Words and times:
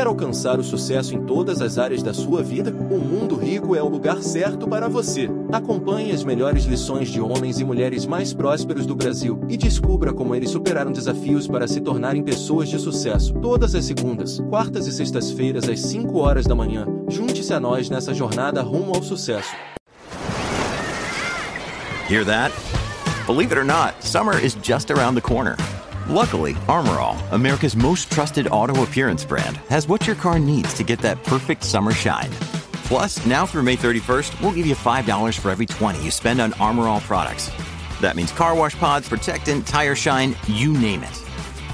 Quer 0.00 0.06
alcançar 0.06 0.58
o 0.58 0.64
sucesso 0.64 1.14
em 1.14 1.26
todas 1.26 1.60
as 1.60 1.76
áreas 1.76 2.02
da 2.02 2.14
sua 2.14 2.42
vida? 2.42 2.70
O 2.70 2.98
Mundo 2.98 3.36
Rico 3.36 3.76
é 3.76 3.82
o 3.82 3.86
lugar 3.86 4.22
certo 4.22 4.66
para 4.66 4.88
você. 4.88 5.28
Acompanhe 5.52 6.10
as 6.10 6.24
melhores 6.24 6.64
lições 6.64 7.10
de 7.10 7.20
homens 7.20 7.60
e 7.60 7.64
mulheres 7.64 8.06
mais 8.06 8.32
prósperos 8.32 8.86
do 8.86 8.96
Brasil 8.96 9.38
e 9.46 9.58
descubra 9.58 10.10
como 10.10 10.34
eles 10.34 10.48
superaram 10.48 10.90
desafios 10.90 11.46
para 11.46 11.68
se 11.68 11.82
tornarem 11.82 12.22
pessoas 12.22 12.70
de 12.70 12.78
sucesso. 12.78 13.34
Todas 13.42 13.74
as 13.74 13.84
segundas, 13.84 14.40
quartas 14.48 14.86
e 14.86 14.92
sextas-feiras 14.92 15.68
às 15.68 15.80
5 15.80 16.18
horas 16.18 16.46
da 16.46 16.54
manhã. 16.54 16.86
Junte-se 17.06 17.52
a 17.52 17.60
nós 17.60 17.90
nessa 17.90 18.14
jornada 18.14 18.62
rumo 18.62 18.94
ao 18.94 19.02
sucesso. 19.02 19.54
Hear 22.08 22.24
that? 22.24 22.54
Believe 23.26 23.52
it 23.52 23.58
or 23.58 23.66
not, 23.66 24.02
summer 24.02 24.42
is 24.42 24.56
just 24.62 24.90
around 24.90 25.14
the 25.14 25.20
corner. 25.20 25.56
Luckily, 26.10 26.54
Armorall, 26.66 27.16
America's 27.30 27.76
most 27.76 28.10
trusted 28.10 28.48
auto 28.48 28.82
appearance 28.82 29.24
brand, 29.24 29.58
has 29.68 29.86
what 29.86 30.08
your 30.08 30.16
car 30.16 30.40
needs 30.40 30.74
to 30.74 30.82
get 30.82 30.98
that 31.02 31.22
perfect 31.22 31.62
summer 31.62 31.92
shine. 31.92 32.32
Plus, 32.88 33.24
now 33.26 33.46
through 33.46 33.62
May 33.62 33.76
31st, 33.76 34.28
we'll 34.40 34.50
give 34.50 34.66
you 34.66 34.74
$5 34.74 35.38
for 35.38 35.52
every 35.52 35.66
20 35.66 36.02
you 36.02 36.10
spend 36.10 36.40
on 36.40 36.50
Armorall 36.54 37.00
products. 37.00 37.52
That 38.00 38.16
means 38.16 38.32
car 38.32 38.56
wash 38.56 38.76
pods, 38.76 39.08
protectant, 39.08 39.64
tire 39.68 39.94
shine, 39.94 40.34
you 40.48 40.72
name 40.72 41.04
it. 41.04 41.16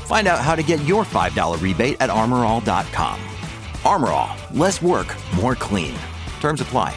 Find 0.05 0.29
out 0.29 0.41
how 0.41 0.55
to 0.55 0.63
get 0.63 0.85
your 0.85 1.05
$5 1.05 1.63
rebate 1.63 1.97
at 2.01 2.11
armorall.com. 2.11 3.19
Armorall, 3.85 4.37
less 4.55 4.83
work, 4.83 5.07
more 5.37 5.55
clean. 5.55 5.97
Terms 6.41 6.61
apply. 6.61 6.95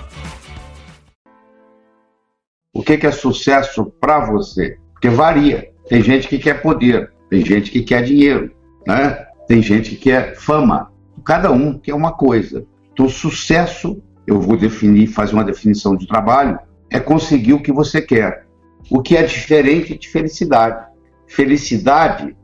O 2.73 2.83
que 2.83 2.99
é 3.07 3.11
sucesso 3.11 3.85
para 4.01 4.25
você? 4.25 4.77
Porque 4.91 5.07
varia. 5.07 5.69
Tem 5.87 6.03
gente 6.03 6.27
que 6.27 6.37
quer 6.37 6.61
poder, 6.61 7.11
tem 7.29 7.45
gente 7.45 7.71
que 7.71 7.81
quer 7.81 8.03
dinheiro, 8.03 8.51
né? 8.87 9.25
Tem 9.47 9.61
gente 9.61 9.91
que 9.91 9.97
quer 9.97 10.35
fama. 10.35 10.91
Cada 11.23 11.51
um 11.51 11.77
quer 11.77 11.93
uma 11.93 12.11
coisa. 12.11 12.65
Então, 12.91 13.07
sucesso, 13.07 14.01
eu 14.25 14.41
vou 14.41 14.57
definir, 14.57 15.07
fazer 15.07 15.33
uma 15.33 15.43
definição 15.43 15.95
de 15.95 16.07
trabalho, 16.07 16.59
é 16.89 16.99
conseguir 16.99 17.53
o 17.53 17.61
que 17.61 17.71
você 17.71 18.01
quer. 18.01 18.45
O 18.89 19.01
que 19.01 19.15
é 19.15 19.23
diferente 19.23 19.97
de 19.97 20.07
felicidade. 20.07 20.85
Felicidade 21.27 22.35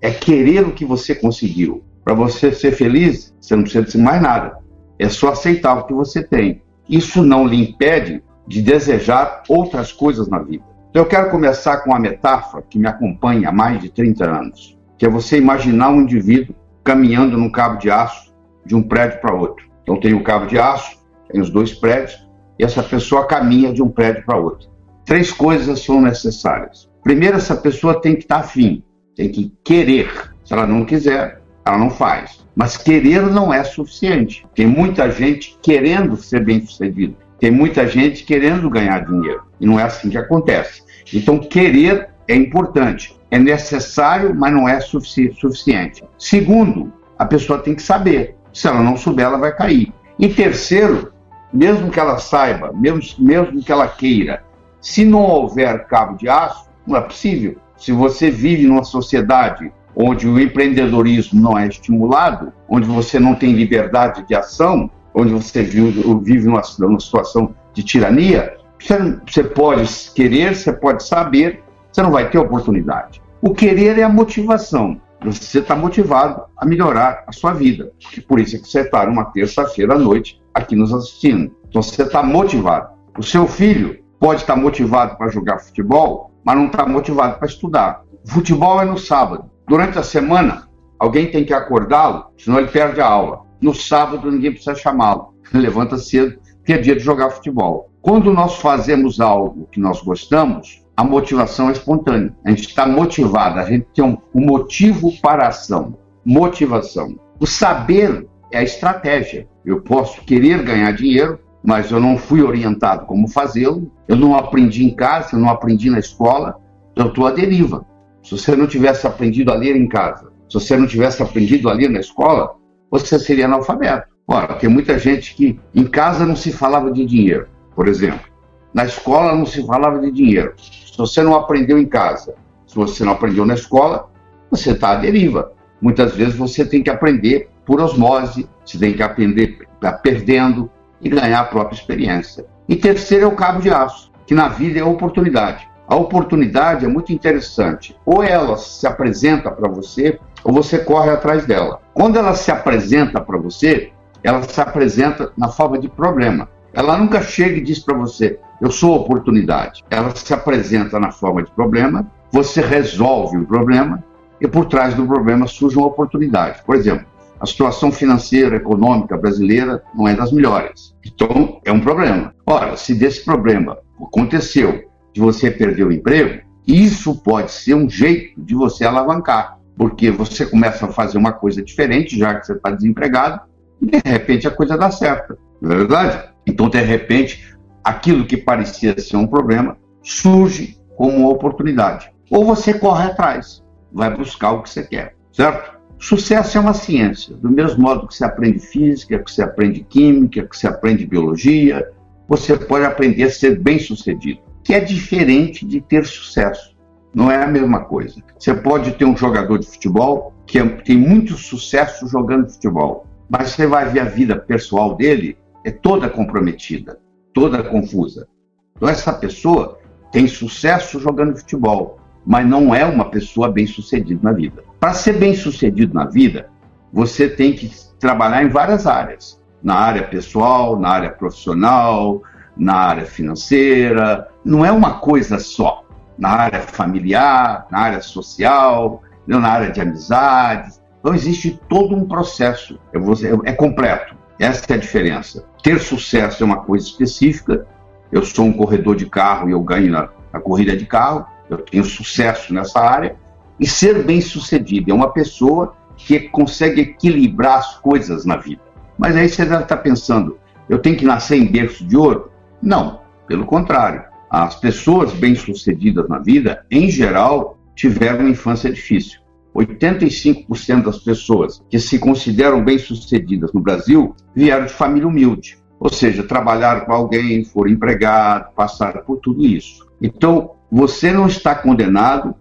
é 0.00 0.10
querer 0.10 0.66
o 0.66 0.72
que 0.72 0.84
você 0.84 1.14
conseguiu. 1.14 1.82
Para 2.04 2.14
você 2.14 2.52
ser 2.52 2.72
feliz, 2.72 3.34
você 3.40 3.56
não 3.56 3.62
precisa 3.62 3.84
de 3.84 3.96
mais 3.98 4.20
nada. 4.20 4.58
É 4.98 5.08
só 5.08 5.30
aceitar 5.30 5.74
o 5.74 5.86
que 5.86 5.94
você 5.94 6.22
tem. 6.22 6.62
Isso 6.88 7.22
não 7.22 7.46
lhe 7.46 7.56
impede 7.56 8.22
de 8.46 8.60
desejar 8.60 9.42
outras 9.48 9.90
coisas 9.92 10.28
na 10.28 10.38
vida. 10.38 10.64
Eu 10.94 11.04
quero 11.04 11.28
começar 11.28 11.78
com 11.78 11.90
uma 11.90 11.98
metáfora 11.98 12.64
que 12.70 12.78
me 12.78 12.86
acompanha 12.86 13.48
há 13.48 13.52
mais 13.52 13.80
de 13.80 13.90
30 13.90 14.30
anos, 14.30 14.78
que 14.96 15.04
é 15.04 15.08
você 15.08 15.36
imaginar 15.36 15.90
um 15.90 16.02
indivíduo 16.02 16.54
caminhando 16.84 17.36
num 17.36 17.50
cabo 17.50 17.78
de 17.78 17.90
aço 17.90 18.32
de 18.64 18.76
um 18.76 18.82
prédio 18.84 19.20
para 19.20 19.34
outro. 19.34 19.68
Então 19.82 19.98
tem 19.98 20.14
o 20.14 20.22
cabo 20.22 20.46
de 20.46 20.56
aço, 20.56 20.96
tem 21.28 21.40
os 21.40 21.50
dois 21.50 21.74
prédios, 21.74 22.24
e 22.56 22.62
essa 22.62 22.80
pessoa 22.80 23.26
caminha 23.26 23.72
de 23.72 23.82
um 23.82 23.88
prédio 23.88 24.24
para 24.24 24.38
outro. 24.38 24.70
Três 25.04 25.32
coisas 25.32 25.80
são 25.80 26.00
necessárias. 26.00 26.88
Primeiro, 27.02 27.38
essa 27.38 27.56
pessoa 27.56 28.00
tem 28.00 28.14
que 28.14 28.22
estar 28.22 28.36
afim, 28.36 28.80
tem 29.16 29.28
que 29.28 29.52
querer. 29.64 30.30
Se 30.44 30.52
ela 30.52 30.64
não 30.64 30.84
quiser, 30.84 31.42
ela 31.66 31.76
não 31.76 31.90
faz. 31.90 32.46
Mas 32.54 32.76
querer 32.76 33.22
não 33.32 33.52
é 33.52 33.64
suficiente. 33.64 34.46
Tem 34.54 34.64
muita 34.68 35.10
gente 35.10 35.58
querendo 35.60 36.16
ser 36.16 36.44
bem-sucedido. 36.44 37.16
Tem 37.40 37.50
muita 37.50 37.86
gente 37.86 38.24
querendo 38.24 38.70
ganhar 38.70 39.04
dinheiro. 39.04 39.42
E 39.60 39.66
não 39.66 39.78
é 39.78 39.82
assim 39.82 40.08
que 40.08 40.16
acontece. 40.16 40.83
Então, 41.12 41.38
querer 41.38 42.10
é 42.26 42.34
importante, 42.34 43.16
é 43.30 43.38
necessário, 43.38 44.34
mas 44.34 44.52
não 44.52 44.68
é 44.68 44.80
sufici 44.80 45.32
suficiente. 45.34 46.02
Segundo, 46.18 46.92
a 47.18 47.24
pessoa 47.24 47.58
tem 47.58 47.74
que 47.74 47.82
saber. 47.82 48.36
Se 48.52 48.68
ela 48.68 48.82
não 48.82 48.96
souber, 48.96 49.26
ela 49.26 49.38
vai 49.38 49.54
cair. 49.54 49.92
E 50.18 50.28
terceiro, 50.28 51.12
mesmo 51.52 51.90
que 51.90 52.00
ela 52.00 52.18
saiba, 52.18 52.72
mesmo, 52.72 53.00
mesmo 53.18 53.62
que 53.62 53.72
ela 53.72 53.88
queira, 53.88 54.42
se 54.80 55.04
não 55.04 55.22
houver 55.22 55.86
cabo 55.86 56.16
de 56.16 56.28
aço, 56.28 56.68
não 56.86 56.96
é 56.96 57.00
possível. 57.00 57.56
Se 57.76 57.90
você 57.92 58.30
vive 58.30 58.66
numa 58.66 58.84
sociedade 58.84 59.72
onde 59.96 60.28
o 60.28 60.40
empreendedorismo 60.40 61.40
não 61.40 61.58
é 61.58 61.66
estimulado, 61.66 62.52
onde 62.68 62.86
você 62.86 63.18
não 63.18 63.34
tem 63.34 63.52
liberdade 63.52 64.26
de 64.26 64.34
ação, 64.34 64.90
onde 65.14 65.32
você 65.32 65.62
vive 65.62 66.46
numa, 66.46 66.62
numa 66.78 67.00
situação 67.00 67.54
de 67.72 67.82
tirania, 67.82 68.53
você 68.86 69.44
pode 69.44 69.88
querer, 70.14 70.54
você 70.54 70.72
pode 70.72 71.04
saber, 71.04 71.62
você 71.90 72.02
não 72.02 72.10
vai 72.10 72.28
ter 72.28 72.38
oportunidade. 72.38 73.22
O 73.40 73.54
querer 73.54 73.98
é 73.98 74.02
a 74.02 74.08
motivação. 74.08 75.00
Você 75.24 75.60
está 75.60 75.74
motivado 75.74 76.42
a 76.56 76.66
melhorar 76.66 77.24
a 77.26 77.32
sua 77.32 77.54
vida. 77.54 77.90
Por 78.28 78.38
isso 78.38 78.56
é 78.56 78.58
que 78.58 78.68
você 78.68 78.80
está 78.80 79.06
numa 79.06 79.24
terça-feira 79.26 79.94
à 79.94 79.98
noite 79.98 80.40
aqui 80.52 80.76
nos 80.76 80.92
assistindo. 80.92 81.54
Então 81.68 81.82
você 81.82 82.02
está 82.02 82.22
motivado. 82.22 82.90
O 83.18 83.22
seu 83.22 83.46
filho 83.46 83.98
pode 84.20 84.42
estar 84.42 84.56
motivado 84.56 85.16
para 85.16 85.28
jogar 85.28 85.60
futebol, 85.60 86.30
mas 86.44 86.56
não 86.56 86.66
está 86.66 86.86
motivado 86.86 87.38
para 87.38 87.48
estudar. 87.48 88.02
Futebol 88.26 88.80
é 88.82 88.84
no 88.84 88.98
sábado. 88.98 89.50
Durante 89.66 89.98
a 89.98 90.02
semana, 90.02 90.68
alguém 90.98 91.30
tem 91.30 91.44
que 91.44 91.54
acordá-lo, 91.54 92.26
senão 92.36 92.58
ele 92.58 92.68
perde 92.68 93.00
a 93.00 93.06
aula. 93.06 93.42
No 93.60 93.74
sábado, 93.74 94.30
ninguém 94.30 94.52
precisa 94.52 94.74
chamá-lo. 94.74 95.34
Levanta 95.52 95.96
cedo, 95.96 96.38
que 96.64 96.72
é 96.72 96.78
dia 96.78 96.96
de 96.96 97.02
jogar 97.02 97.30
futebol. 97.30 97.90
Quando 98.04 98.34
nós 98.34 98.56
fazemos 98.56 99.18
algo 99.18 99.66
que 99.72 99.80
nós 99.80 100.02
gostamos, 100.02 100.84
a 100.94 101.02
motivação 101.02 101.70
é 101.70 101.72
espontânea. 101.72 102.36
A 102.44 102.50
gente 102.50 102.68
está 102.68 102.86
motivado, 102.86 103.58
a 103.58 103.64
gente 103.64 103.86
tem 103.94 104.04
um, 104.04 104.18
motivo 104.34 105.10
para 105.22 105.46
a 105.46 105.48
ação. 105.48 105.96
Motivação. 106.22 107.18
O 107.40 107.46
saber 107.46 108.28
é 108.52 108.58
a 108.58 108.62
estratégia. 108.62 109.48
Eu 109.64 109.80
posso 109.80 110.20
querer 110.20 110.62
ganhar 110.62 110.92
dinheiro, 110.92 111.40
mas 111.64 111.90
eu 111.90 111.98
não 111.98 112.18
fui 112.18 112.42
orientado 112.42 113.06
como 113.06 113.26
fazê-lo, 113.26 113.90
eu 114.06 114.16
não 114.16 114.36
aprendi 114.36 114.84
em 114.84 114.94
casa, 114.94 115.30
eu 115.32 115.38
não 115.38 115.48
aprendi 115.48 115.88
na 115.88 115.98
escola, 115.98 116.60
eu 116.94 117.06
estou 117.06 117.26
à 117.26 117.30
deriva. 117.30 117.86
Se 118.22 118.32
você 118.32 118.54
não 118.54 118.66
tivesse 118.66 119.06
aprendido 119.06 119.50
a 119.50 119.54
ler 119.54 119.76
em 119.76 119.88
casa, 119.88 120.30
se 120.46 120.60
você 120.60 120.76
não 120.76 120.86
tivesse 120.86 121.22
aprendido 121.22 121.70
a 121.70 121.72
ler 121.72 121.88
na 121.88 122.00
escola, 122.00 122.54
você 122.90 123.18
seria 123.18 123.46
analfabeto. 123.46 124.12
Ora, 124.28 124.56
tem 124.56 124.68
muita 124.68 124.98
gente 124.98 125.34
que 125.34 125.58
em 125.74 125.84
casa 125.84 126.26
não 126.26 126.36
se 126.36 126.52
falava 126.52 126.92
de 126.92 127.06
dinheiro 127.06 127.53
por 127.74 127.88
exemplo. 127.88 128.32
Na 128.72 128.84
escola 128.84 129.34
não 129.34 129.46
se 129.46 129.64
falava 129.66 130.00
de 130.00 130.10
dinheiro. 130.10 130.54
Se 130.56 130.96
você 130.96 131.22
não 131.22 131.34
aprendeu 131.34 131.78
em 131.78 131.86
casa, 131.86 132.34
se 132.66 132.74
você 132.74 133.04
não 133.04 133.12
aprendeu 133.12 133.46
na 133.46 133.54
escola, 133.54 134.10
você 134.50 134.72
está 134.72 134.90
à 134.90 134.94
deriva. 134.96 135.52
Muitas 135.80 136.14
vezes 136.14 136.34
você 136.34 136.64
tem 136.64 136.82
que 136.82 136.90
aprender 136.90 137.50
por 137.64 137.80
osmose, 137.80 138.48
você 138.64 138.78
tem 138.78 138.92
que 138.92 139.02
aprender 139.02 139.58
perdendo 140.02 140.70
e 141.00 141.08
ganhar 141.08 141.40
a 141.40 141.44
própria 141.44 141.76
experiência. 141.76 142.46
E 142.68 142.76
terceiro 142.76 143.24
é 143.24 143.28
o 143.28 143.36
cabo 143.36 143.60
de 143.60 143.70
aço, 143.70 144.10
que 144.26 144.34
na 144.34 144.48
vida 144.48 144.80
é 144.80 144.84
oportunidade. 144.84 145.68
A 145.86 145.96
oportunidade 145.96 146.84
é 146.84 146.88
muito 146.88 147.12
interessante. 147.12 147.96
Ou 148.06 148.22
ela 148.22 148.56
se 148.56 148.86
apresenta 148.86 149.50
para 149.50 149.68
você, 149.68 150.18
ou 150.42 150.52
você 150.52 150.78
corre 150.78 151.10
atrás 151.10 151.46
dela. 151.46 151.80
Quando 151.92 152.18
ela 152.18 152.34
se 152.34 152.50
apresenta 152.50 153.20
para 153.20 153.38
você, 153.38 153.92
ela 154.22 154.42
se 154.42 154.58
apresenta 154.60 155.30
na 155.36 155.48
forma 155.48 155.78
de 155.78 155.88
problema. 155.88 156.48
Ela 156.74 156.98
nunca 156.98 157.22
chega 157.22 157.56
e 157.56 157.62
diz 157.62 157.78
para 157.78 157.96
você, 157.96 158.40
eu 158.60 158.70
sou 158.70 158.96
oportunidade. 158.96 159.84
Ela 159.88 160.14
se 160.14 160.34
apresenta 160.34 160.98
na 160.98 161.12
forma 161.12 161.42
de 161.42 161.50
problema, 161.52 162.10
você 162.32 162.60
resolve 162.60 163.36
o 163.38 163.46
problema 163.46 164.02
e 164.40 164.48
por 164.48 164.66
trás 164.66 164.92
do 164.94 165.06
problema 165.06 165.46
surge 165.46 165.76
uma 165.76 165.86
oportunidade. 165.86 166.62
Por 166.66 166.74
exemplo, 166.74 167.06
a 167.40 167.46
situação 167.46 167.92
financeira, 167.92 168.56
econômica 168.56 169.16
brasileira 169.16 169.82
não 169.94 170.08
é 170.08 170.14
das 170.14 170.32
melhores. 170.32 170.94
Então, 171.06 171.60
é 171.64 171.70
um 171.70 171.80
problema. 171.80 172.34
Ora, 172.44 172.76
se 172.76 172.94
desse 172.94 173.24
problema 173.24 173.78
aconteceu 174.02 174.84
de 175.12 175.20
você 175.20 175.50
perder 175.50 175.84
o 175.84 175.92
emprego, 175.92 176.42
isso 176.66 177.14
pode 177.22 177.52
ser 177.52 177.74
um 177.74 177.88
jeito 177.88 178.40
de 178.40 178.54
você 178.54 178.84
alavancar, 178.84 179.58
porque 179.76 180.10
você 180.10 180.44
começa 180.44 180.86
a 180.86 180.92
fazer 180.92 181.18
uma 181.18 181.32
coisa 181.32 181.62
diferente, 181.62 182.18
já 182.18 182.34
que 182.34 182.46
você 182.46 182.54
está 182.54 182.70
desempregado, 182.70 183.42
e 183.80 183.86
de 183.86 184.02
repente 184.04 184.48
a 184.48 184.50
coisa 184.50 184.76
dá 184.76 184.90
certo. 184.90 185.36
Não 185.60 185.72
é 185.72 185.76
verdade? 185.76 186.33
Então, 186.46 186.68
de 186.68 186.80
repente, 186.80 187.54
aquilo 187.82 188.26
que 188.26 188.36
parecia 188.36 188.98
ser 188.98 189.16
um 189.16 189.26
problema 189.26 189.76
surge 190.02 190.78
como 190.96 191.18
uma 191.18 191.30
oportunidade. 191.30 192.10
Ou 192.30 192.44
você 192.44 192.74
corre 192.74 193.06
atrás, 193.06 193.62
vai 193.92 194.14
buscar 194.14 194.52
o 194.52 194.62
que 194.62 194.70
você 194.70 194.82
quer, 194.82 195.14
certo? 195.32 195.74
Sucesso 195.98 196.58
é 196.58 196.60
uma 196.60 196.74
ciência, 196.74 197.34
do 197.36 197.50
mesmo 197.50 197.82
modo 197.82 198.06
que 198.06 198.14
você 198.14 198.24
aprende 198.24 198.58
física, 198.58 199.18
que 199.18 199.30
você 199.30 199.42
aprende 199.42 199.82
química, 199.84 200.46
que 200.46 200.56
você 200.56 200.66
aprende 200.66 201.06
biologia, 201.06 201.88
você 202.28 202.56
pode 202.56 202.84
aprender 202.84 203.24
a 203.24 203.30
ser 203.30 203.58
bem-sucedido, 203.60 204.40
que 204.62 204.74
é 204.74 204.80
diferente 204.80 205.66
de 205.66 205.80
ter 205.80 206.04
sucesso. 206.04 206.74
Não 207.14 207.30
é 207.30 207.42
a 207.42 207.46
mesma 207.46 207.84
coisa. 207.84 208.20
Você 208.36 208.52
pode 208.52 208.92
ter 208.92 209.04
um 209.04 209.16
jogador 209.16 209.58
de 209.58 209.66
futebol 209.66 210.34
que 210.46 210.58
é, 210.58 210.66
tem 210.66 210.96
muito 210.96 211.36
sucesso 211.36 212.08
jogando 212.08 212.50
futebol, 212.50 213.06
mas 213.28 213.50
você 213.50 213.66
vai 213.66 213.88
ver 213.88 214.00
a 214.00 214.04
vida 214.04 214.36
pessoal 214.36 214.96
dele 214.96 215.38
é 215.64 215.70
toda 215.70 216.08
comprometida, 216.08 216.98
toda 217.32 217.62
confusa. 217.62 218.28
Então, 218.76 218.88
essa 218.88 219.12
pessoa 219.12 219.78
tem 220.12 220.28
sucesso 220.28 221.00
jogando 221.00 221.36
futebol, 221.36 221.98
mas 222.24 222.46
não 222.46 222.74
é 222.74 222.84
uma 222.84 223.10
pessoa 223.10 223.50
bem-sucedida 223.50 224.20
na 224.22 224.32
vida. 224.32 224.62
Para 224.78 224.92
ser 224.92 225.14
bem-sucedido 225.14 225.94
na 225.94 226.04
vida, 226.04 226.50
você 226.92 227.28
tem 227.28 227.54
que 227.54 227.70
trabalhar 227.98 228.44
em 228.44 228.48
várias 228.48 228.86
áreas. 228.86 229.42
Na 229.62 229.74
área 229.74 230.02
pessoal, 230.02 230.78
na 230.78 230.90
área 230.90 231.10
profissional, 231.10 232.22
na 232.56 232.74
área 232.74 233.06
financeira. 233.06 234.28
Não 234.44 234.64
é 234.64 234.70
uma 234.70 235.00
coisa 235.00 235.38
só. 235.38 235.84
Na 236.18 236.28
área 236.30 236.60
familiar, 236.60 237.66
na 237.70 237.80
área 237.80 238.00
social, 238.00 239.02
na 239.26 239.48
área 239.48 239.70
de 239.70 239.80
amizades. 239.80 240.80
Então 241.00 241.14
existe 241.14 241.60
todo 241.68 241.96
um 241.96 242.06
processo. 242.06 242.78
É, 242.92 243.50
é 243.50 243.52
completo. 243.52 244.14
Essa 244.38 244.64
é 244.70 244.74
a 244.74 244.78
diferença. 244.78 245.44
Ter 245.62 245.80
sucesso 245.80 246.42
é 246.42 246.46
uma 246.46 246.62
coisa 246.62 246.86
específica. 246.86 247.66
Eu 248.10 248.24
sou 248.24 248.46
um 248.46 248.52
corredor 248.52 248.96
de 248.96 249.06
carro 249.06 249.48
e 249.48 249.52
eu 249.52 249.60
ganho 249.60 249.90
na, 249.90 250.08
na 250.32 250.40
corrida 250.40 250.76
de 250.76 250.86
carro. 250.86 251.26
Eu 251.48 251.58
tenho 251.58 251.84
sucesso 251.84 252.52
nessa 252.52 252.80
área. 252.80 253.16
E 253.58 253.66
ser 253.66 254.02
bem 254.02 254.20
sucedido 254.20 254.90
é 254.90 254.94
uma 254.94 255.12
pessoa 255.12 255.74
que 255.96 256.20
consegue 256.20 256.80
equilibrar 256.80 257.58
as 257.58 257.76
coisas 257.78 258.24
na 258.24 258.36
vida. 258.36 258.60
Mas 258.98 259.16
aí 259.16 259.28
você 259.28 259.44
deve 259.44 259.62
estar 259.62 259.76
pensando, 259.78 260.38
eu 260.68 260.78
tenho 260.78 260.96
que 260.96 261.04
nascer 261.04 261.36
em 261.36 261.46
berço 261.46 261.84
de 261.86 261.96
ouro? 261.96 262.30
Não, 262.60 263.00
pelo 263.26 263.44
contrário. 263.44 264.02
As 264.28 264.56
pessoas 264.56 265.12
bem-sucedidas 265.12 266.08
na 266.08 266.18
vida, 266.18 266.64
em 266.70 266.90
geral, 266.90 267.58
tiveram 267.74 268.20
uma 268.20 268.30
infância 268.30 268.72
difícil. 268.72 269.20
85% 269.54 270.82
das 270.82 270.98
pessoas 270.98 271.62
que 271.68 271.78
se 271.78 271.98
consideram 271.98 272.64
bem-sucedidas 272.64 273.52
no 273.52 273.60
Brasil 273.60 274.14
vieram 274.34 274.66
de 274.66 274.72
família 274.72 275.06
humilde. 275.06 275.58
Ou 275.78 275.92
seja, 275.92 276.22
trabalharam 276.22 276.84
com 276.86 276.92
alguém, 276.92 277.44
foram 277.44 277.70
empregados, 277.70 278.52
passaram 278.54 279.02
por 279.04 279.18
tudo 279.18 279.44
isso. 279.44 279.86
Então, 280.00 280.52
você 280.70 281.12
não 281.12 281.26
está 281.26 281.54
condenado 281.54 282.34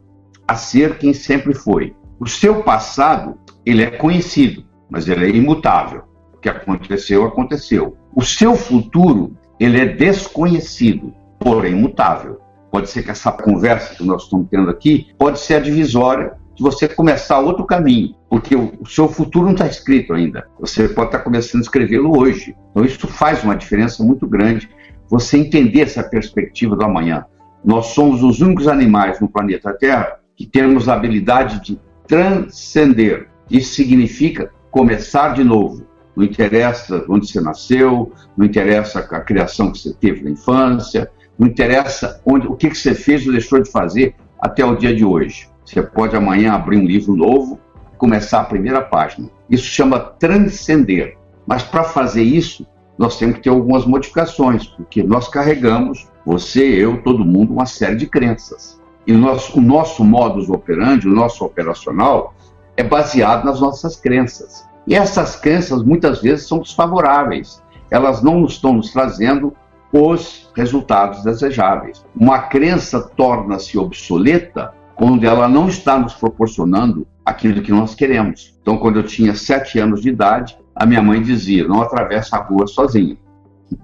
a 0.48 0.56
ser 0.56 0.98
quem 0.98 1.14
sempre 1.14 1.54
foi. 1.54 1.96
O 2.20 2.28
seu 2.28 2.64
passado, 2.64 3.38
ele 3.66 3.84
é 3.84 3.92
conhecido, 3.92 4.64
mas 4.90 5.08
ele 5.08 5.26
é 5.26 5.30
imutável. 5.30 6.04
O 6.34 6.38
que 6.38 6.50
aconteceu, 6.50 7.26
aconteceu. 7.26 7.98
O 8.16 8.22
seu 8.22 8.56
futuro, 8.56 9.36
ele 9.60 9.80
é 9.80 9.86
desconhecido, 9.86 11.14
porém 11.40 11.74
imutável. 11.74 12.40
Pode 12.72 12.90
ser 12.90 13.04
que 13.04 13.12
essa 13.12 13.32
conversa 13.32 13.96
que 13.96 14.04
nós 14.04 14.24
estamos 14.24 14.48
tendo 14.50 14.70
aqui 14.70 15.08
pode 15.18 15.40
ser 15.40 15.56
a 15.56 15.60
divisória 15.60 16.34
de 16.56 16.62
você 16.62 16.88
começar 16.88 17.40
outro 17.40 17.66
caminho, 17.66 18.16
porque 18.30 18.56
o, 18.56 18.86
seu 18.86 19.08
futuro 19.08 19.46
não 19.46 19.54
está 19.54 19.68
escrito 19.68 20.14
ainda. 20.14 20.48
Você 20.60 20.88
pode 20.88 21.08
estar 21.08 21.20
começando 21.20 21.62
a 21.62 21.64
escrevê-lo 21.64 22.18
hoje. 22.18 22.56
Então 22.72 22.86
isso 22.86 23.08
faz 23.08 23.44
uma 23.44 23.56
diferença 23.56 24.04
muito 24.04 24.28
grande. 24.28 24.70
Você 25.10 25.38
entender 25.38 25.82
essa 25.82 26.04
perspectiva 26.04 26.76
do 26.76 26.84
amanhã. 26.84 27.26
Nós 27.64 27.88
somos 27.88 28.22
os 28.24 28.42
únicos 28.42 28.68
animais 28.68 29.20
no 29.20 29.28
planeta 29.28 29.74
Terra 29.74 30.20
que 30.36 30.46
temos 30.46 30.88
a 30.88 30.94
habilidade 30.94 31.62
de 31.64 31.80
transcender. 32.08 33.28
Isso 33.50 33.74
significa 33.76 34.52
começar 34.70 35.34
de 35.34 35.44
novo. 35.44 35.86
Não 36.16 36.24
interessa 36.24 37.04
onde 37.10 37.28
você 37.28 37.42
nasceu, 37.42 38.12
não 38.38 38.46
interessa 38.46 39.00
a 39.00 39.22
criação 39.22 39.72
que 39.72 39.80
você 39.80 39.94
teve 39.94 40.24
na 40.24 40.30
infância, 40.30 41.10
não 41.38 41.48
interessa 41.48 42.22
onde, 42.26 42.48
o 42.48 42.56
que 42.56 42.74
você 42.74 42.94
fez 42.94 43.26
ou 43.26 43.32
deixou 43.32 43.62
de 43.62 43.72
fazer 43.72 44.16
até 44.40 44.64
o 44.64 44.76
dia 44.76 44.96
de 44.96 45.04
hoje. 45.04 45.48
Você 45.66 45.82
pode 45.82 46.16
amanhã 46.16 46.54
abrir 46.54 46.78
um 46.78 46.86
livro 46.86 47.16
novo 47.16 47.60
começar 47.98 48.42
a 48.42 48.46
primeira 48.46 48.82
página. 48.82 49.30
Isso 49.50 49.64
chama 49.64 49.98
transcender. 49.98 51.18
Mas 51.48 51.64
para 51.64 51.86
fazer 51.86 52.24
isso, 52.24 52.68
nós 52.98 53.18
temos 53.18 53.38
que 53.38 53.44
ter 53.44 53.50
algumas 53.50 53.86
modificações, 53.86 54.68
porque 54.68 55.02
nós 55.02 55.28
carregamos, 55.28 56.08
você, 56.26 56.64
eu, 56.64 57.02
todo 57.02 57.26
mundo, 57.26 57.54
uma 57.54 57.66
série 57.66 57.96
de 57.96 58.08
crenças. 58.08 58.82
E 59.08 59.14
o 59.14 59.18
nosso, 59.18 59.58
o 59.58 59.62
nosso 59.62 60.04
modus 60.04 60.50
operandi, 60.50 61.08
o 61.08 61.16
nosso 61.16 61.46
operacional, 61.46 62.34
é 62.76 62.84
baseado 62.84 63.46
nas 63.46 63.60
nossas 63.60 63.96
crenças. 63.96 64.68
E 64.86 64.96
essas 64.96 65.36
crenças 65.36 65.84
muitas 65.84 66.22
vezes 66.22 66.48
são 66.48 66.60
desfavoráveis. 66.60 67.64
Elas 67.90 68.22
não 68.22 68.46
estão 68.46 68.74
nos 68.74 68.92
trazendo 68.92 69.54
os 69.94 70.52
resultados 70.56 71.24
desejáveis. 71.24 72.04
Uma 72.16 72.40
crença 72.40 73.00
torna-se 73.00 73.78
obsoleta 73.78 74.74
quando 75.04 75.26
ela 75.26 75.50
não 75.50 75.68
está 75.68 76.00
nos 76.00 76.14
proporcionando 76.14 77.06
aquilo 77.26 77.62
que 77.62 77.74
nós 77.74 77.94
queremos. 77.94 78.58
Então, 78.62 78.78
quando 78.78 79.00
eu 79.00 79.04
tinha 79.04 79.36
sete 79.36 79.78
anos 79.78 80.02
de 80.02 80.08
idade, 80.08 80.58
a 80.74 80.86
minha 80.86 81.02
mãe 81.02 81.22
dizia: 81.22 81.68
não 81.68 81.82
atravessa 81.82 82.38
a 82.38 82.42
rua 82.42 82.66
sozinha. 82.68 83.18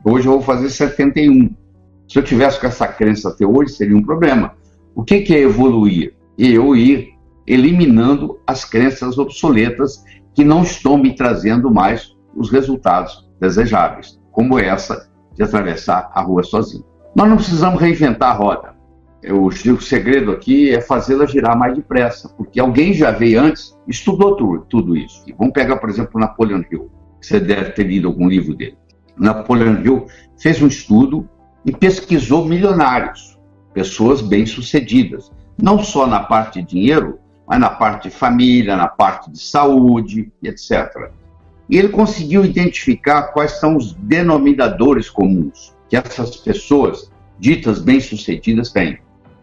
Hoje 0.06 0.28
eu 0.28 0.32
vou 0.32 0.42
fazer 0.42 0.70
71. 0.70 1.54
Se 2.08 2.20
eu 2.20 2.24
tivesse 2.24 2.58
com 2.58 2.68
essa 2.68 2.88
crença 2.88 3.28
até 3.28 3.46
hoje, 3.46 3.74
seria 3.74 3.98
um 3.98 4.02
problema. 4.02 4.54
O 4.96 5.04
que, 5.04 5.20
que 5.20 5.36
é 5.36 5.42
evoluir? 5.42 6.16
Eu 6.38 6.74
ir 6.74 7.10
eliminando 7.46 8.40
as 8.48 8.64
crenças 8.64 9.18
obsoletas 9.18 10.02
que 10.34 10.46
não 10.46 10.64
estão 10.64 10.98
me 10.98 11.14
trazendo 11.14 11.70
mais 11.70 12.16
os 12.34 12.50
resultados 12.50 13.30
desejáveis, 13.42 14.18
como 14.32 14.58
essa 14.58 15.12
de 15.36 15.44
atravessar 15.44 16.12
a 16.14 16.22
rua 16.22 16.44
sozinho. 16.44 16.86
Nós 17.14 17.28
não 17.28 17.36
precisamos 17.36 17.82
reinventar 17.82 18.30
a 18.30 18.36
roda. 18.36 18.79
Eu 19.22 19.50
digo 19.50 19.78
o 19.78 19.82
segredo 19.82 20.32
aqui 20.32 20.74
é 20.74 20.80
fazê-la 20.80 21.26
girar 21.26 21.58
mais 21.58 21.76
depressa, 21.76 22.30
porque 22.30 22.60
alguém 22.60 22.94
já 22.94 23.12
veio 23.12 23.42
antes, 23.42 23.78
estudou 23.88 24.36
tudo, 24.38 24.66
tudo 24.70 24.96
isso. 24.96 25.24
E 25.28 25.34
vamos 25.34 25.54
pegar, 25.54 25.78
por 25.78 25.90
exemplo, 25.90 26.20
Napoleon 26.20 26.64
Hill. 26.72 26.90
Você 27.22 27.40
deve 27.40 27.72
ter 27.72 27.84
lido 27.84 28.08
algum 28.08 28.30
livro 28.30 28.56
dele. 28.56 28.78
Napoleon 29.18 29.84
Hill 29.84 30.08
fez 30.38 30.62
um 30.62 30.68
estudo 30.68 31.28
e 31.66 31.72
pesquisou 31.74 32.46
milionários, 32.46 33.38
pessoas 33.74 34.22
bem-sucedidas, 34.22 35.30
não 35.62 35.84
só 35.84 36.08
na 36.08 36.22
parte 36.22 36.62
de 36.62 36.70
dinheiro, 36.70 37.20
mas 37.46 37.60
na 37.60 37.70
parte 37.70 38.10
de 38.10 38.16
família, 38.16 38.78
na 38.78 38.88
parte 38.88 39.30
de 39.30 39.40
saúde, 39.40 40.32
etc. 40.42 41.12
E 41.70 41.78
ele 41.78 41.90
conseguiu 41.90 42.46
identificar 42.46 43.34
quais 43.34 43.60
são 43.60 43.76
os 43.76 43.94
denominadores 43.94 45.10
comuns 45.10 45.76
que 45.90 45.98
essas 45.98 46.38
pessoas 46.38 47.12
ditas 47.38 47.82
bem-sucedidas 47.82 48.72
têm. 48.72 49.00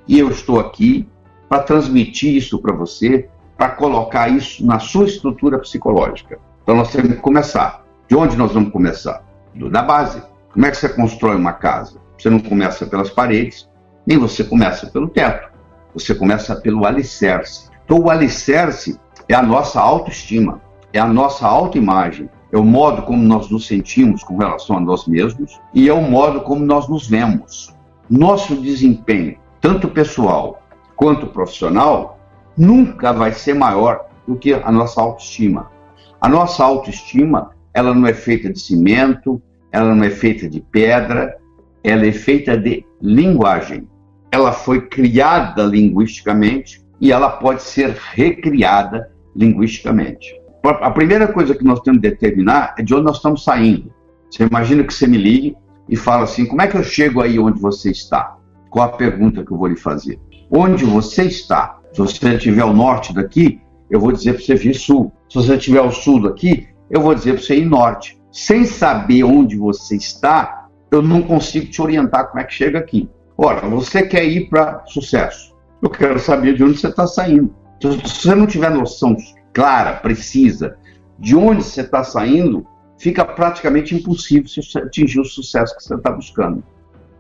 E 0.09 0.19
eu 0.19 0.31
estou 0.31 0.61
aqui 0.61 1.09
para 1.49 1.63
transmitir 1.63 2.35
isso 2.35 2.59
para 2.59 2.75
você, 2.75 3.29
para 3.57 3.71
colocar 3.71 4.29
isso 4.29 4.65
na 4.65 4.79
sua 4.79 5.07
estrutura 5.07 5.59
psicológica. 5.59 6.39
Então 6.63 6.77
nós 6.77 6.91
temos 6.91 7.15
que 7.15 7.21
começar. 7.21 7.85
De 8.09 8.17
onde 8.17 8.37
nós 8.37 8.53
vamos 8.53 8.73
começar? 8.73 9.25
Da 9.71 9.83
base. 9.83 10.23
Como 10.53 10.67
é 10.67 10.71
que 10.71 10.77
você 10.77 10.89
constrói 10.89 11.37
uma 11.37 11.53
casa? 11.53 12.01
Você 12.19 12.31
não 12.31 12.39
começa 12.39 12.87
pelas 12.87 13.11
paredes, 13.11 13.69
nem 14.07 14.19
você 14.19 14.45
começa 14.45 14.87
pelo 14.87 15.09
teto. 15.09 15.51
Você 15.95 16.15
começa 16.15 16.55
pelo 16.57 16.87
alicerce. 16.87 17.71
Então, 17.85 17.99
o 17.99 18.11
alicerce 18.11 18.99
é 19.29 19.35
a 19.35 19.43
nossa 19.43 19.81
autoestima, 19.81 20.61
é 20.93 20.99
a 20.99 21.07
nossa 21.07 21.47
autoimagem, 21.47 22.29
é 22.53 22.57
o 22.57 22.65
modo 22.65 23.03
como 23.03 23.23
nós 23.23 23.49
nos 23.51 23.67
sentimos 23.67 24.23
com 24.23 24.37
relação 24.37 24.77
a 24.77 24.81
nós 24.81 25.07
mesmos 25.07 25.61
e 25.75 25.89
é 25.89 25.93
o 25.93 26.03
modo 26.03 26.43
como 26.43 26.65
nós 26.65 26.89
nos 26.89 27.09
vemos. 27.09 27.75
Nosso 28.09 28.57
desempenho, 28.57 29.37
tanto 29.67 29.89
pessoal 29.89 30.63
quanto 30.95 31.27
profissional, 31.27 32.21
nunca 32.57 33.13
vai 33.13 33.33
ser 33.33 33.53
maior 33.53 34.07
do 34.25 34.37
que 34.37 34.55
a 34.55 34.71
nossa 34.71 35.01
autoestima. 35.01 35.73
A 36.21 36.29
nossa 36.29 36.63
autoestima, 36.63 37.51
ela 37.75 37.93
não 37.93 38.07
é 38.07 38.15
feita 38.15 38.49
de 38.49 38.61
cimento, 38.61 39.43
ela 39.73 39.93
não 39.93 40.05
é 40.05 40.11
feita 40.11 40.49
de 40.49 40.61
pedra, 40.61 41.37
ela 41.83 42.07
é 42.07 42.13
feita 42.13 42.57
de 42.57 42.87
linguagem. 43.03 43.89
Ela 44.31 44.53
foi 44.53 44.83
criada 44.83 45.65
linguisticamente 45.65 46.81
e 47.01 47.11
ela 47.11 47.31
pode 47.31 47.65
ser 47.65 47.91
recriada 48.13 49.11
linguisticamente. 49.35 50.33
A 50.63 50.93
primeira 50.93 51.27
coisa 51.27 51.57
que 51.57 51.65
nós 51.65 51.81
temos 51.81 52.01
que 52.01 52.09
determinar 52.09 52.77
é 52.79 52.85
de 52.85 52.95
onde 52.95 53.07
nós 53.07 53.17
estamos 53.17 53.43
saindo. 53.43 53.93
Você 54.31 54.45
imagina 54.45 54.85
que 54.85 54.95
você 54.95 55.09
me 55.09 55.19
ligue 55.19 55.57
e 55.89 55.97
fala 55.97 56.23
assim: 56.23 56.47
como 56.47 56.63
é 56.63 56.69
que 56.69 56.77
eu 56.77 56.85
chego 56.85 57.21
aí 57.21 57.37
onde 57.37 57.61
você 57.61 57.91
está? 57.91 58.36
Qual 58.71 58.85
a 58.85 58.93
pergunta 58.97 59.45
que 59.45 59.53
eu 59.53 59.57
vou 59.57 59.69
lhe 59.69 59.77
fazer? 59.77 60.21
Onde 60.51 60.85
você 60.85 61.25
está? 61.25 61.79
Se 61.93 61.99
você 61.99 62.35
estiver 62.35 62.63
ao 62.63 62.75
norte 62.75 63.13
daqui, 63.15 63.61
eu 63.91 64.01
vou 64.01 64.13
dizer 64.13 64.35
para 64.35 64.43
você 64.43 64.55
vir 64.55 64.75
sul. 64.75 65.13
Se 65.29 65.37
você 65.37 65.57
estiver 65.57 65.79
ao 65.79 65.91
sul 65.91 66.23
daqui, 66.23 66.69
eu 66.91 67.01
vou 67.01 67.15
dizer 67.15 67.35
para 67.35 67.43
você 67.43 67.57
ir 67.57 67.65
norte. 67.67 68.19
Sem 68.31 68.65
saber 68.65 69.25
onde 69.25 69.57
você 69.57 69.97
está, 69.97 70.69
eu 70.91 71.03
não 71.03 71.23
consigo 71.23 71.67
te 71.67 71.81
orientar 71.81 72.29
como 72.29 72.41
é 72.41 72.45
que 72.45 72.53
chega 72.53 72.79
aqui. 72.79 73.09
Ora, 73.37 73.67
você 73.69 74.03
quer 74.03 74.25
ir 74.25 74.49
para 74.49 74.85
sucesso. 74.87 75.55
Eu 75.83 75.91
quero 75.91 76.19
saber 76.19 76.55
de 76.55 76.65
onde 76.65 76.79
você 76.79 76.89
está 76.89 77.07
saindo. 77.07 77.55
Se 77.81 77.89
você 77.89 78.35
não 78.35 78.47
tiver 78.47 78.71
noção 78.71 79.17
clara, 79.53 79.95
precisa, 79.95 80.77
de 81.19 81.37
onde 81.37 81.63
você 81.63 81.83
está 81.83 82.03
saindo, 82.03 82.67
fica 82.99 83.25
praticamente 83.25 83.95
impossível 83.95 84.49
você 84.49 84.79
atingir 84.79 85.21
o 85.21 85.25
sucesso 85.25 85.77
que 85.77 85.83
você 85.83 85.95
está 85.95 86.11
buscando. 86.11 86.63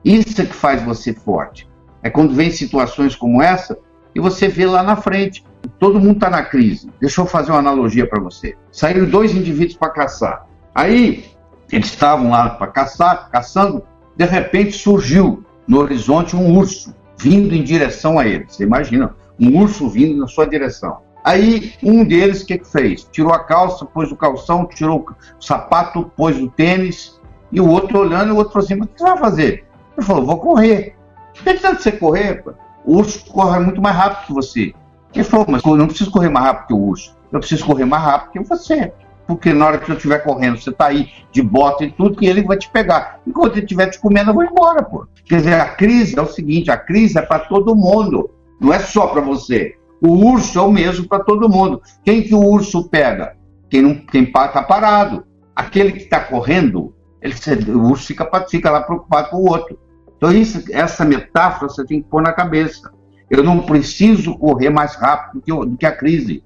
Isso 0.06 0.40
é 0.40 0.46
que 0.46 0.54
faz 0.54 0.80
você 0.84 1.12
forte. 1.12 1.68
É 2.00 2.08
quando 2.08 2.32
vem 2.32 2.48
situações 2.48 3.16
como 3.16 3.42
essa 3.42 3.76
e 4.14 4.20
você 4.20 4.46
vê 4.46 4.64
lá 4.64 4.80
na 4.80 4.94
frente. 4.94 5.44
Todo 5.80 5.98
mundo 5.98 6.12
está 6.12 6.30
na 6.30 6.44
crise. 6.44 6.88
Deixa 7.00 7.20
eu 7.20 7.26
fazer 7.26 7.50
uma 7.50 7.58
analogia 7.58 8.08
para 8.08 8.20
você. 8.20 8.54
Saíram 8.70 9.04
dois 9.06 9.34
indivíduos 9.34 9.76
para 9.76 9.90
caçar. 9.90 10.46
Aí, 10.72 11.24
eles 11.72 11.86
estavam 11.86 12.30
lá 12.30 12.50
para 12.50 12.68
caçar, 12.68 13.28
caçando, 13.32 13.82
de 14.16 14.24
repente 14.24 14.78
surgiu 14.78 15.44
no 15.66 15.80
horizonte 15.80 16.36
um 16.36 16.56
urso 16.56 16.94
vindo 17.18 17.52
em 17.52 17.64
direção 17.64 18.16
a 18.16 18.28
ele. 18.28 18.44
Você 18.46 18.62
imagina, 18.62 19.16
um 19.40 19.60
urso 19.60 19.88
vindo 19.88 20.20
na 20.20 20.28
sua 20.28 20.46
direção. 20.46 20.98
Aí 21.24 21.72
um 21.82 22.04
deles, 22.04 22.42
o 22.42 22.46
que, 22.46 22.58
que 22.58 22.70
fez? 22.70 23.08
Tirou 23.10 23.32
a 23.32 23.40
calça, 23.40 23.84
pôs 23.84 24.12
o 24.12 24.16
calção, 24.16 24.66
tirou 24.66 25.00
o 25.00 25.44
sapato, 25.44 26.12
pôs 26.16 26.40
o 26.40 26.48
tênis, 26.48 27.20
e 27.50 27.60
o 27.60 27.68
outro 27.68 27.98
olhando, 27.98 28.28
e 28.28 28.32
o 28.32 28.36
outro 28.36 28.52
falou 28.52 28.64
assim, 28.64 28.80
o 28.80 28.86
que 28.86 28.98
você 28.98 29.04
vai 29.04 29.18
fazer? 29.18 29.66
Ele 29.96 30.06
falou, 30.06 30.26
vou 30.26 30.38
correr. 30.38 30.96
Precisa 31.42 31.74
de 31.74 31.82
você 31.82 31.92
correr, 31.92 32.42
o 32.84 32.98
urso 32.98 33.24
corre 33.26 33.60
muito 33.60 33.80
mais 33.80 33.96
rápido 33.96 34.26
que 34.26 34.32
você. 34.32 34.74
Ele 35.14 35.24
falou, 35.24 35.46
mas 35.48 35.64
eu 35.64 35.76
não 35.76 35.86
preciso 35.86 36.10
correr 36.10 36.28
mais 36.28 36.46
rápido 36.46 36.66
que 36.66 36.74
o 36.74 36.78
urso, 36.78 37.16
eu 37.32 37.38
preciso 37.38 37.64
correr 37.64 37.84
mais 37.84 38.02
rápido 38.02 38.32
que 38.32 38.48
você. 38.48 38.92
Porque 39.26 39.52
na 39.52 39.66
hora 39.66 39.78
que 39.78 39.90
eu 39.90 39.96
estiver 39.96 40.20
correndo, 40.20 40.58
você 40.58 40.70
está 40.70 40.86
aí 40.86 41.10
de 41.32 41.42
bota 41.42 41.84
e 41.84 41.90
tudo, 41.90 42.16
que 42.16 42.26
ele 42.26 42.42
vai 42.42 42.56
te 42.56 42.70
pegar. 42.70 43.20
Enquanto 43.26 43.54
ele 43.54 43.62
estiver 43.62 43.90
te 43.90 44.00
comendo, 44.00 44.30
eu 44.30 44.34
vou 44.34 44.44
embora, 44.44 44.82
pô. 44.82 45.06
Quer 45.24 45.38
dizer, 45.38 45.54
a 45.54 45.68
crise 45.74 46.16
é 46.16 46.22
o 46.22 46.26
seguinte, 46.26 46.70
a 46.70 46.76
crise 46.76 47.18
é 47.18 47.22
para 47.22 47.40
todo 47.40 47.74
mundo, 47.74 48.30
não 48.60 48.72
é 48.72 48.78
só 48.78 49.08
para 49.08 49.20
você. 49.20 49.74
O 50.00 50.12
urso 50.30 50.58
é 50.58 50.62
o 50.62 50.70
mesmo 50.70 51.08
para 51.08 51.24
todo 51.24 51.48
mundo. 51.48 51.82
Quem 52.04 52.22
que 52.22 52.34
o 52.34 52.40
urso 52.40 52.88
pega? 52.88 53.36
Quem 53.68 53.82
não 53.82 53.94
quem 53.94 54.22
está 54.22 54.62
parado. 54.62 55.24
Aquele 55.54 55.92
que 55.92 56.04
está 56.04 56.20
correndo, 56.20 56.94
ele, 57.20 57.34
o 57.72 57.88
urso 57.88 58.06
fica, 58.06 58.28
fica 58.48 58.70
lá 58.70 58.82
preocupado 58.82 59.30
com 59.30 59.38
o 59.38 59.50
outro. 59.50 59.78
Então, 60.26 60.36
isso, 60.36 60.64
essa 60.72 61.04
metáfora 61.04 61.70
você 61.70 61.84
tem 61.84 62.02
que 62.02 62.08
pôr 62.08 62.20
na 62.20 62.32
cabeça. 62.32 62.90
Eu 63.30 63.44
não 63.44 63.60
preciso 63.60 64.36
correr 64.36 64.70
mais 64.70 64.96
rápido 64.96 65.34
do 65.34 65.40
que, 65.40 65.70
do 65.70 65.76
que 65.76 65.86
a 65.86 65.92
crise. 65.92 66.42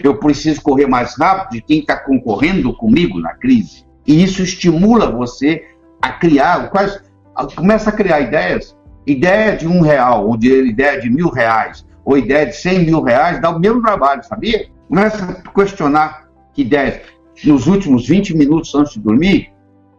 Eu 0.00 0.18
preciso 0.18 0.62
correr 0.62 0.86
mais 0.86 1.16
rápido 1.18 1.54
de 1.54 1.62
quem 1.62 1.80
está 1.80 1.96
concorrendo 1.96 2.72
comigo 2.74 3.18
na 3.18 3.34
crise. 3.34 3.84
E 4.06 4.22
isso 4.22 4.40
estimula 4.40 5.10
você 5.10 5.64
a 6.00 6.12
criar, 6.12 6.70
começa 7.56 7.90
a 7.90 7.92
criar 7.92 8.20
ideias. 8.20 8.76
Ideia 9.04 9.56
de 9.56 9.66
um 9.66 9.80
real, 9.80 10.28
ou 10.28 10.36
de 10.36 10.68
ideia 10.68 11.00
de 11.00 11.10
mil 11.10 11.28
reais, 11.28 11.84
ou 12.04 12.16
ideia 12.16 12.46
de 12.46 12.54
cem 12.54 12.86
mil 12.86 13.02
reais, 13.02 13.40
dá 13.40 13.50
o 13.50 13.58
mesmo 13.58 13.82
trabalho, 13.82 14.22
sabia? 14.22 14.68
Começa 14.88 15.42
a 15.44 15.50
questionar 15.50 16.28
que 16.52 16.62
ideias. 16.62 17.00
Nos 17.44 17.66
últimos 17.66 18.06
20 18.06 18.36
minutos 18.36 18.72
antes 18.76 18.92
de 18.94 19.00
dormir, 19.00 19.52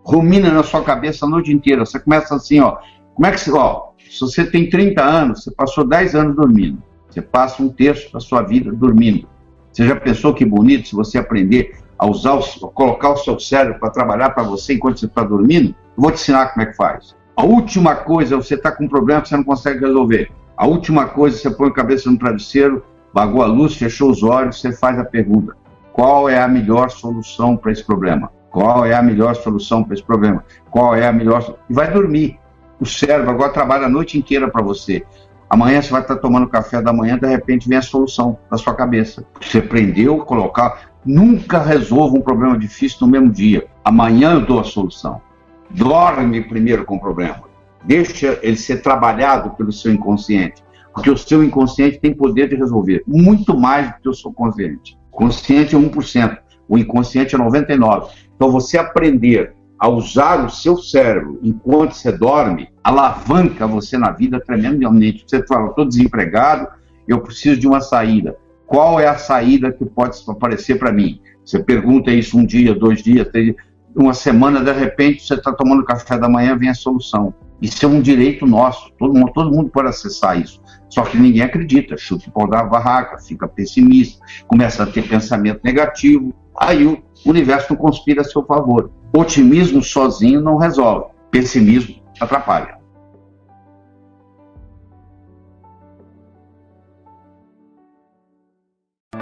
rumina 0.05 0.51
na 0.51 0.63
sua 0.63 0.83
cabeça 0.83 1.25
a 1.25 1.29
noite 1.29 1.51
inteira. 1.51 1.85
Você 1.85 1.99
começa 1.99 2.33
assim, 2.33 2.61
ó. 2.61 2.77
Como 3.15 3.25
é 3.25 3.31
que 3.31 3.39
você, 3.39 3.51
ó, 3.51 3.91
se 3.97 4.19
você 4.19 4.45
tem 4.45 4.69
30 4.69 5.01
anos, 5.01 5.43
você 5.43 5.51
passou 5.51 5.87
10 5.87 6.15
anos 6.15 6.35
dormindo. 6.35 6.83
Você 7.09 7.21
passa 7.21 7.63
um 7.63 7.69
terço 7.69 8.11
da 8.11 8.19
sua 8.19 8.41
vida 8.41 8.73
dormindo. 8.73 9.25
Você 9.71 9.87
já 9.87 9.95
pensou 9.95 10.33
que 10.33 10.43
bonito 10.43 10.89
se 10.89 10.95
você 10.95 11.17
aprender 11.17 11.77
a 11.97 12.05
usar, 12.05 12.37
a 12.37 12.67
colocar 12.67 13.11
o 13.11 13.17
seu 13.17 13.39
cérebro 13.39 13.79
para 13.79 13.89
trabalhar 13.89 14.31
para 14.31 14.43
você 14.43 14.73
enquanto 14.73 14.99
você 14.99 15.05
está 15.05 15.23
dormindo? 15.23 15.69
Eu 15.69 16.01
vou 16.01 16.11
te 16.11 16.15
ensinar 16.15 16.47
como 16.47 16.63
é 16.63 16.65
que 16.65 16.75
faz. 16.75 17.15
A 17.37 17.43
última 17.45 17.95
coisa, 17.95 18.35
você 18.35 18.55
está 18.55 18.69
com 18.69 18.83
um 18.83 18.89
problema 18.89 19.21
que 19.21 19.29
você 19.29 19.37
não 19.37 19.45
consegue 19.45 19.79
resolver. 19.79 20.29
A 20.57 20.67
última 20.67 21.05
coisa, 21.07 21.37
você 21.37 21.49
põe 21.49 21.69
a 21.69 21.73
cabeça 21.73 22.11
no 22.11 22.19
travesseiro, 22.19 22.83
bagou 23.13 23.41
a 23.41 23.45
luz, 23.45 23.75
fechou 23.75 24.11
os 24.11 24.23
olhos, 24.23 24.59
você 24.59 24.73
faz 24.73 24.99
a 24.99 25.05
pergunta: 25.05 25.55
qual 25.93 26.27
é 26.27 26.41
a 26.41 26.47
melhor 26.49 26.89
solução 26.91 27.55
para 27.55 27.71
esse 27.71 27.83
problema? 27.83 28.29
Qual 28.51 28.85
é 28.85 28.93
a 28.93 29.01
melhor 29.01 29.35
solução 29.35 29.83
para 29.83 29.93
esse 29.93 30.03
problema? 30.03 30.43
Qual 30.69 30.93
é 30.95 31.07
a 31.07 31.13
melhor. 31.13 31.57
E 31.69 31.73
vai 31.73 31.91
dormir. 31.91 32.39
O 32.79 32.85
cérebro 32.85 33.29
agora 33.29 33.53
trabalha 33.53 33.85
a 33.85 33.89
noite 33.89 34.17
inteira 34.17 34.49
para 34.49 34.63
você. 34.63 35.03
Amanhã 35.49 35.81
você 35.81 35.91
vai 35.91 36.01
estar 36.01 36.17
tomando 36.17 36.47
café 36.47 36.81
da 36.81 36.91
manhã, 36.91 37.17
de 37.17 37.27
repente 37.27 37.69
vem 37.69 37.77
a 37.77 37.81
solução 37.81 38.37
na 38.51 38.57
sua 38.57 38.73
cabeça. 38.73 39.25
Você 39.39 39.59
aprendeu 39.59 40.21
a 40.21 40.25
colocar. 40.25 40.91
Nunca 41.05 41.59
resolva 41.59 42.17
um 42.17 42.21
problema 42.21 42.57
difícil 42.57 42.97
no 43.01 43.07
mesmo 43.07 43.29
dia. 43.29 43.67
Amanhã 43.83 44.33
eu 44.33 44.45
dou 44.45 44.59
a 44.59 44.63
solução. 44.63 45.21
Dorme 45.69 46.41
primeiro 46.41 46.83
com 46.83 46.95
o 46.95 46.99
problema. 46.99 47.43
Deixa 47.83 48.39
ele 48.41 48.57
ser 48.57 48.81
trabalhado 48.81 49.51
pelo 49.51 49.71
seu 49.71 49.93
inconsciente. 49.93 50.63
Porque 50.93 51.11
o 51.11 51.17
seu 51.17 51.43
inconsciente 51.43 51.99
tem 51.99 52.13
poder 52.13 52.49
de 52.49 52.55
resolver 52.55 53.03
muito 53.05 53.55
mais 53.55 53.89
do 53.91 54.01
que 54.01 54.09
o 54.09 54.13
seu 54.13 54.33
consciente. 54.33 54.97
Consciente 55.11 55.75
é 55.75 55.79
1%, 55.79 56.37
o 56.67 56.77
inconsciente 56.77 57.35
é 57.35 57.37
99%. 57.37 58.09
Então, 58.35 58.51
você 58.51 58.77
aprender 58.77 59.54
a 59.79 59.89
usar 59.89 60.45
o 60.45 60.49
seu 60.49 60.77
cérebro 60.77 61.39
enquanto 61.43 61.93
você 61.93 62.11
dorme, 62.11 62.69
alavanca 62.83 63.67
você 63.67 63.97
na 63.97 64.11
vida 64.11 64.39
tremendamente. 64.39 65.25
Você 65.27 65.45
fala, 65.45 65.69
estou 65.69 65.85
desempregado, 65.85 66.67
eu 67.07 67.21
preciso 67.21 67.59
de 67.59 67.67
uma 67.67 67.81
saída. 67.81 68.37
Qual 68.65 68.99
é 68.99 69.07
a 69.07 69.17
saída 69.17 69.71
que 69.71 69.85
pode 69.85 70.17
aparecer 70.27 70.79
para 70.79 70.91
mim? 70.91 71.19
Você 71.43 71.59
pergunta 71.59 72.11
isso 72.11 72.37
um 72.37 72.45
dia, 72.45 72.73
dois 72.73 73.03
dias, 73.03 73.27
três, 73.27 73.55
uma 73.95 74.13
semana, 74.13 74.63
de 74.63 74.71
repente 74.71 75.25
você 75.25 75.35
está 75.35 75.53
tomando 75.53 75.85
café 75.85 76.17
da 76.17 76.27
manhã, 76.27 76.57
vem 76.57 76.69
a 76.69 76.73
solução. 76.73 77.33
Isso 77.61 77.85
é 77.85 77.89
um 77.89 78.01
direito 78.01 78.45
nosso, 78.45 78.91
todo 78.97 79.13
mundo, 79.13 79.31
todo 79.33 79.55
mundo 79.55 79.69
pode 79.69 79.87
acessar 79.87 80.39
isso. 80.39 80.61
Só 80.89 81.03
que 81.03 81.17
ninguém 81.17 81.41
acredita, 81.41 81.97
chuta 81.97 82.29
o 82.33 82.47
da 82.47 82.63
barraca, 82.63 83.17
fica 83.17 83.47
pessimista, 83.47 84.23
começa 84.47 84.83
a 84.83 84.85
ter 84.85 85.07
pensamento 85.07 85.61
negativo, 85.63 86.33
aí 86.57 86.85
o 86.85 87.01
universo 87.25 87.67
não 87.71 87.77
conspira 87.77 88.21
a 88.21 88.23
seu 88.23 88.43
favor. 88.45 88.91
Otimismo 89.15 89.81
sozinho 89.81 90.41
não 90.41 90.57
resolve, 90.57 91.05
pessimismo 91.31 92.03
atrapalha. 92.19 92.77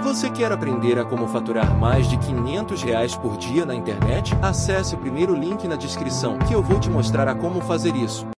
Você 0.02 0.28
quer 0.30 0.50
aprender 0.50 0.98
a 0.98 1.04
como 1.04 1.28
faturar 1.28 1.72
mais 1.78 2.08
de 2.08 2.18
500 2.18 2.82
reais 2.82 3.16
por 3.16 3.36
dia 3.36 3.64
na 3.64 3.74
internet? 3.74 4.34
Acesse 4.42 4.96
o 4.96 4.98
primeiro 4.98 5.32
link 5.32 5.68
na 5.68 5.76
descrição 5.76 6.38
que 6.40 6.52
eu 6.52 6.62
vou 6.62 6.80
te 6.80 6.90
mostrar 6.90 7.28
a 7.28 7.34
como 7.34 7.60
fazer 7.60 7.94
isso. 7.94 8.26